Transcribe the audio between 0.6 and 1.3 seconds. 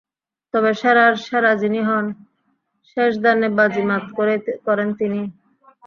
সেরার